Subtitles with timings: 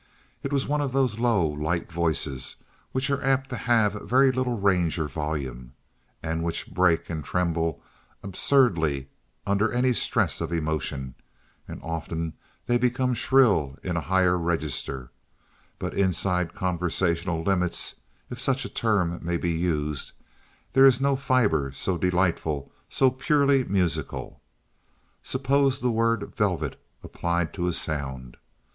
[0.41, 2.55] It was one of those low, light voices
[2.91, 5.73] which are apt to have very little range or volume,
[6.23, 7.83] and which break and tremble
[8.23, 9.09] absurdly
[9.45, 11.13] under any stress of emotion;
[11.67, 12.33] and often
[12.65, 15.11] they become shrill in a higher register;
[15.77, 17.93] but inside conversational limits,
[18.31, 20.13] if such a term may be used,
[20.73, 24.41] there is no fiber so delightful, so purely musical.
[25.21, 28.37] Suppose the word "velvet" applied to a sound.